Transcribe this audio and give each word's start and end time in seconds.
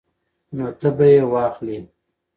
نو 0.55 0.65
ته 0.79 0.89
به 0.97 1.05
یې 1.13 1.21
واخلې 1.31 1.77